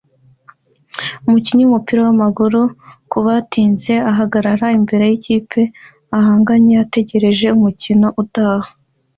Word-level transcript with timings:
Umukinnyi 1.25 1.63
wumupira 1.65 1.99
wamaguru 2.07 2.61
kubatinze 3.11 3.93
ahagarara 4.11 4.67
imbere 4.79 5.03
yikipe 5.11 5.61
ihanganye 6.17 6.73
ategereje 6.85 7.47
umukino 7.57 8.07
utaha 8.23 8.69